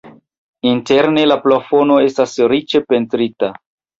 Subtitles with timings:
[0.69, 3.53] Interne la plafono estas riĉe pentrita.